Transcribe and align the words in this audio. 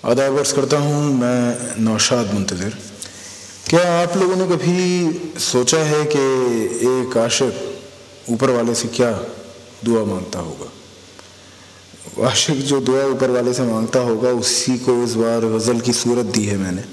आदाब 0.00 0.36
अर्ज़ 0.38 0.54
करता 0.54 0.76
हूँ 0.78 1.12
मैं 1.12 1.80
नौशाद 1.84 2.32
मुंतज़र। 2.34 2.74
क्या 3.68 3.82
आप 4.02 4.16
लोगों 4.16 4.36
ने 4.36 4.46
कभी 4.48 5.36
सोचा 5.38 5.78
है 5.78 6.04
कि 6.08 6.22
एक 6.88 7.16
आशिक 7.18 8.32
ऊपर 8.32 8.50
वाले 8.50 8.74
से 8.74 8.88
क्या 8.88 9.10
दुआ 9.84 10.04
माँगता 10.04 10.38
होगा? 10.40 10.68
आशिक 12.28 12.64
जो 12.64 12.80
दुआ 12.80 13.04
ऊपर 13.12 13.30
वाले 13.30 13.52
से 13.52 13.62
माँगता 13.62 14.00
होगा 14.00 14.30
उसी 14.40 14.78
को 14.78 15.02
इस 15.04 15.14
बार 15.20 15.44
गज़ल 15.46 15.80
की 15.80 15.92
सूरत 15.92 16.32
दी 16.32 16.44
है 16.46 16.56
मैंने। 16.56 16.84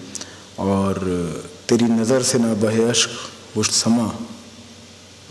और 0.60 1.00
तेरी 1.70 1.86
नज़र 1.88 2.24
से 2.24 2.40
ना 2.40 2.54
बहे 2.60 2.90
अश्क 2.90 3.10
वो 3.58 3.64
समा 3.64 4.14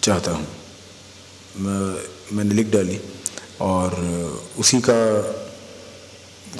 चाहता 0.02 0.30
हूँ। 0.32 0.46
मैं, 1.60 1.80
मैंने 2.32 2.54
लिख 2.54 2.72
डाली 2.72 3.00
और 3.60 4.00
उसी 4.58 4.80
का 4.80 4.96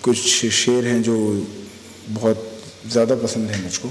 कुछ 0.04 0.18
शेर 0.52 0.86
हैं 0.86 1.02
जो 1.02 1.16
बहुत 2.10 2.38
ज़्यादा 2.92 3.14
पसंद 3.14 3.50
है 3.50 3.62
मुझको। 3.62 3.88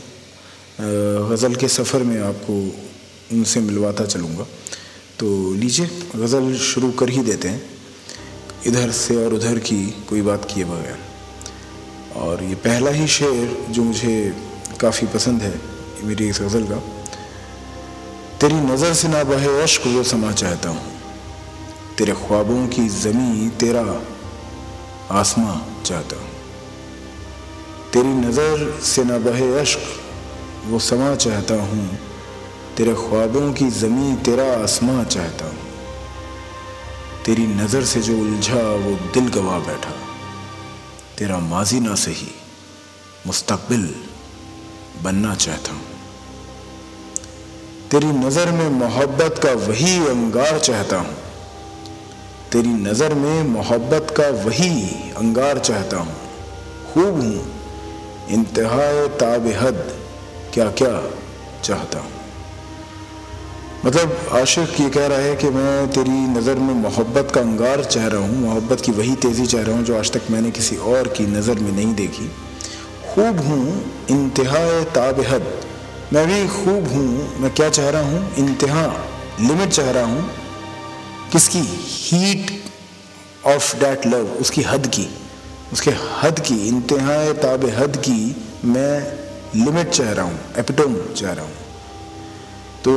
गज़ल 1.30 1.56
के 1.56 1.68
सफ़र 1.68 2.04
में 2.04 2.20
आपको 2.22 2.54
उनसे 3.36 3.60
मिलवाता 3.62 4.06
चलूँगा। 4.06 4.46
तो 5.20 5.54
लीजिए, 5.54 5.88
गज़ल 6.16 6.54
शुरू 6.56 6.92
कर 6.92 7.10
ही 7.10 7.22
देते 7.24 7.48
हैं। 7.48 7.62
इधर 8.68 8.92
से 8.92 9.16
और 9.26 9.34
उधर 9.34 9.60
की 9.60 9.80
कोई 10.10 10.22
बात 10.22 10.46
किए 10.46 10.64
बगैर। 10.66 10.98
और 12.16 12.44
ये 12.44 12.56
पहला 12.56 12.92
ही 12.92 13.08
शेर 13.08 13.56
जो 13.70 13.84
मुझे 13.84 14.16
काफ़ी 14.82 15.08
पसंद 15.08 15.42
है 15.42 15.54
मेरी 16.04 16.28
इस 16.30 16.42
गज़ल 16.42 16.64
का। 16.64 16.80
तेरी 18.42 18.56
नज़र 18.56 18.94
से 18.94 19.08
ना 19.08 19.24
बहे 19.24 19.62
अश्क, 19.62 19.88
वो 19.88 20.04
समा 20.04 20.32
चाहता 20.34 20.70
हूँ। 20.70 20.94
तेरे 21.98 22.14
ख्वाबों 22.14 22.68
की 22.68 22.88
ज़मी 22.90 23.50
तेरा 23.60 23.86
आसमां। 25.12 25.56
चाहता 25.86 26.16
हूँ। 26.16 26.30
तेरी 27.94 28.10
नज़र 28.10 28.80
से 28.84 29.04
न 29.04 29.24
बहे 29.24 29.48
अश्क, 29.60 29.80
वो 30.66 30.80
समा 30.80 31.16
चाहता 31.16 31.56
हूँ। 31.64 31.88
तेरे 32.78 32.94
ख्वाबों 32.94 33.52
की 33.54 33.70
ज़मी 33.72 34.16
तेरा 34.16 34.46
आसमां 34.64 35.04
चाहता 35.06 35.46
हूँ। 35.46 35.64
तेरी 37.26 37.48
नज़र 37.48 37.84
से 37.84 38.02
जो 38.02 38.18
उलझा, 38.18 38.64
वो 38.76 38.96
दिल 39.14 39.30
गवा 39.30 39.60
बैठा। 39.60 39.94
तेरा 41.18 41.38
माजी 41.40 41.80
ना 41.80 41.96
सही, 41.96 42.32
मुस्तकबिल 43.28 43.86
बनना 45.04 45.36
चाहता 45.36 45.72
हूँ। 45.72 45.86
तेरी 47.92 48.08
नज़र 48.08 48.52
में 48.52 48.70
मोहब्बत 48.70 49.40
का 49.44 49.52
वही 49.68 49.98
अंगार 50.08 50.60
चाहता 50.60 50.98
हूँ। 50.98 51.16
तेरी 52.52 52.70
नज़र 52.70 53.14
में 53.14 53.44
मोहब्बत 53.44 54.14
का 54.18 54.28
वही 54.46 54.72
अंगार 55.18 55.60
चाहता 55.60 55.98
हूँ। 55.98 56.16
खूब 56.94 57.16
हूँ। 57.16 57.46
इंतहा 58.30 59.08
ताब 59.08 59.48
हद 59.48 59.92
क्या 60.54 60.70
क्या 60.72 61.02
चाहता 61.64 62.00
हूँ। 62.00 62.12
मतलब 63.86 64.30
आशिक 64.32 64.80
ये 64.82 64.90
कह 64.90 65.08
रहा 65.08 65.18
है 65.18 65.36
कि 65.36 65.50
मैं 65.50 65.88
तेरी 65.92 66.10
नज़र 66.10 66.56
में 66.56 66.74
मोहब्बत 66.74 67.32
का 67.32 67.42
अंगार 67.42 67.84
चाह 67.84 68.08
रहा 68.08 68.22
हूँ, 68.22 68.38
मोहब्बत 68.38 68.82
की 68.82 68.92
वही 68.92 69.16
तेज़ी 69.16 69.46
चाह 69.46 69.62
रहा 69.62 69.76
हूँ 69.76 69.84
जो 69.84 69.98
आज 69.98 70.12
तक 70.12 70.32
मैंने 70.32 70.52
किसी 70.52 70.76
और 70.76 71.08
की 71.08 71.26
नज़र 71.28 71.60
में 71.60 71.72
नहीं 71.72 71.94
देखी। 71.96 72.28
खूब 73.10 73.40
हूँ। 73.40 73.84
इंतहा 74.10 74.84
ताब 74.84 75.20
हद। 75.20 75.54
मैं 76.14 76.26
भी 76.28 76.48
खूब 76.48 76.88
हूँ। 76.88 77.40
मैं 77.40 77.54
क्या 77.54 77.70
चाह 77.70 77.90
रहा 77.90 78.02
हूँ? 78.02 78.34
इंतहा, 78.36 78.88
लिमिट 79.40 79.70
चाह 79.70 79.92
रहा 79.92 80.06
हूँ। 80.06 80.45
किसकी? 81.32 81.60
हीट 81.60 82.52
ऑफ़ 83.48 83.76
डैट 83.80 84.06
लव 84.08 84.28
उसकी 84.42 84.62
हद 84.62 84.88
की, 84.88 85.08
उसके 85.74 85.92
हद 86.22 86.40
की 86.40 86.56
इंतहा 86.68 87.18
ताब 87.42 87.66
हद 87.78 87.98
की 88.00 88.36
मैं 88.66 88.96
लिमिट 89.56 89.90
चाह 89.90 90.12
रहा 90.12 90.26
हूँ 90.26 90.40
एपिटोम 90.60 90.96
चाह 91.14 91.32
रहा 91.32 91.46
हूँ। 91.46 91.64
तो 92.84 92.92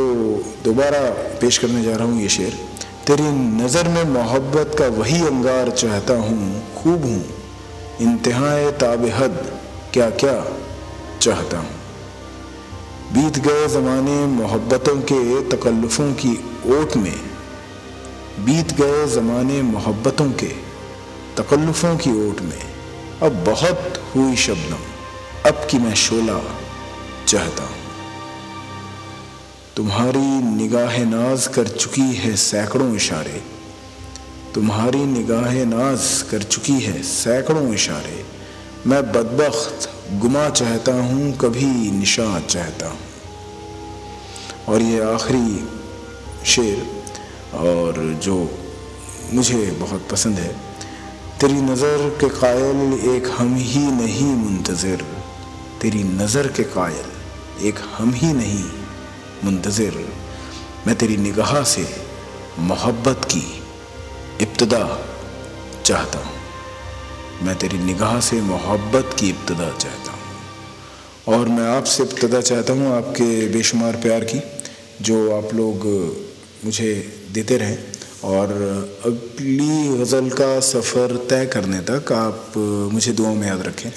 दोबारा 0.64 1.00
पेश 1.40 1.58
करने 1.58 1.82
जा 1.82 1.96
रहा 1.96 2.06
हूँ 2.06 2.20
ये 2.22 2.28
शेर। 2.28 2.58
तेरी 3.06 3.30
नज़र 3.54 3.88
में 3.88 4.04
मोहब्बत 4.04 4.74
का 4.78 4.86
वही 4.94 5.20
अंगार 5.26 5.70
चाहता 5.72 6.14
हूँ, 6.18 6.62
खूब 6.74 7.04
हूँ। 7.04 7.24
इंतहा 8.00 8.70
ताब 8.80 9.04
हद 9.14 9.38
क्या 9.92 10.08
क्या 10.12 10.34
चाहता 11.22 11.58
हूँ। 11.58 11.76
बीत 13.12 13.38
गए 13.38 13.68
ज़माने 13.68 14.16
मोहब्बतों 14.26 14.96
के 15.02 15.40
तकल्लुफ़ों 15.48 16.12
की 16.14 16.34
ओट 16.70 16.96
में 16.96 17.27
बीत 18.38 18.72
गए 18.72 19.06
ज़माने 19.06 19.62
मोहब्बतों 19.62 20.30
के, 20.30 20.48
तकल्लुफ़ों 21.36 21.96
की 21.96 22.10
ओट 22.28 22.40
में। 22.40 22.62
अब 23.22 23.44
बहुत 23.44 24.02
हुई 24.14 24.36
शबनम, 24.36 24.82
अब 25.46 25.66
की 25.70 25.78
मैं 25.78 25.94
शोला 25.94 26.40
चाहता 27.28 27.62
हूँ। 27.62 27.76
तुम्हारी 29.76 30.42
निगाह 30.56 30.98
नाज 31.04 31.46
कर 31.46 31.68
चुकी 31.68 32.14
है 32.14 32.36
सैकड़ों 32.36 32.94
इशारे। 32.96 33.42
तुम्हारी 34.54 35.04
निगाह 35.04 35.64
नाज 35.64 36.24
कर 36.30 36.42
चुकी 36.42 36.80
है 36.80 37.02
सैकड़ों 37.02 37.74
इशारे। 37.74 38.24
मैं 38.86 39.02
बदबख्त 39.12 39.90
गुमा 40.12 40.48
चाहता 40.48 40.92
हूँ, 40.92 41.32
कभी 41.36 41.90
निशा 41.90 42.40
चाहता 42.40 42.88
हूँ। 42.88 42.98
और 44.68 44.82
ये 44.82 45.00
आखिरी 45.00 45.68
शेर 46.46 46.97
और 47.54 48.18
जो 48.22 48.36
मुझे 49.32 49.70
बहुत 49.70 50.08
पसंद 50.10 50.38
है, 50.38 50.54
तेरी 51.40 51.60
नज़र 51.62 52.08
के 52.20 52.28
कायल 52.28 52.92
एक 53.08 53.26
हम 53.38 53.54
ही 53.56 53.86
नहीं 53.92 54.34
मुंतज़र। 54.34 55.04
तेरी 55.82 56.02
नज़र 56.02 56.46
के 56.46 56.62
कायल 56.62 57.66
एक 57.66 57.80
हम 57.96 58.12
ही 58.12 58.32
नहीं 58.32 58.64
मुंतज़र। 59.44 60.04
मैं 60.86 60.96
तेरी 60.96 61.16
निगाह 61.16 61.62
से 61.64 61.86
मोहब्बत 62.58 63.24
की 63.24 63.42
इब्तदा 64.42 64.82
चाहता 65.84 66.18
हूँ। 66.18 66.36
मैं 67.42 67.54
तेरी 67.56 67.78
निगाह 67.78 68.20
से 68.20 68.40
मोहब्बत 68.42 69.16
की 69.20 69.28
इब्तदा 69.28 69.70
चाहता 69.70 70.12
हूँ। 70.12 71.36
और 71.36 71.48
मैं 71.48 71.66
आपसे 71.68 72.02
इब्तदा 72.02 72.40
चाहता 72.40 72.72
हूँ 72.72 72.96
आपके 72.96 73.48
बेशुमार 73.48 73.96
प्यार 73.96 74.24
की, 74.24 74.40
जो 75.00 75.38
आप 75.38 75.54
लोग 75.54 75.86
मुझे 76.64 76.90
देते 77.32 77.56
रहें 77.56 77.78
और 78.24 78.52
अगली 79.04 79.98
गज़ल 79.98 80.30
का 80.30 80.48
सफ़र 80.60 81.16
तय 81.30 81.46
करने 81.46 81.80
तक 81.90 82.12
आप 82.12 82.52
मुझे 82.92 83.12
दुआओं 83.12 83.34
में 83.34 83.46
याद 83.48 83.62
रखें। 83.62 83.90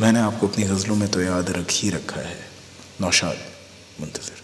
मैंने 0.00 0.20
आपको 0.20 0.48
अपनी 0.48 0.64
गज़लों 0.64 0.96
में 0.96 1.08
तो 1.08 1.20
याद 1.20 1.50
रख 1.50 1.72
ही 1.72 1.90
रखा 1.90 2.20
है। 2.20 2.38
नौशाद, 3.00 3.36
मुंतज़र। 4.00 4.39